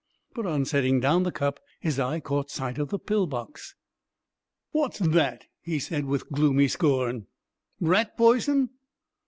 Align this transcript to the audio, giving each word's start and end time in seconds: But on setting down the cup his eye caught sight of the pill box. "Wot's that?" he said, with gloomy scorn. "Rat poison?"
But 0.33 0.47
on 0.47 0.65
setting 0.65 0.99
down 0.99 1.21
the 1.21 1.31
cup 1.31 1.59
his 1.79 1.99
eye 1.99 2.19
caught 2.21 2.49
sight 2.49 2.79
of 2.79 2.89
the 2.89 2.97
pill 2.97 3.27
box. 3.27 3.75
"Wot's 4.73 4.97
that?" 4.97 5.45
he 5.61 5.77
said, 5.77 6.05
with 6.05 6.31
gloomy 6.31 6.67
scorn. 6.67 7.27
"Rat 7.79 8.17
poison?" 8.17 8.71